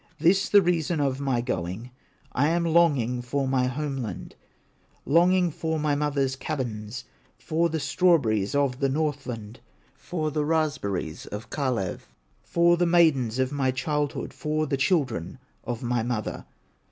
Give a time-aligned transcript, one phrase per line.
[0.17, 1.91] This the reason of my going,
[2.31, 4.33] I am longing for my home land,
[5.05, 7.03] Longing for my mother's cabins,
[7.37, 9.59] For the strawberries of Northland,
[9.93, 11.99] For the raspberries of Kalew,
[12.41, 16.47] For the maidens of my childhood, For the children of my mother."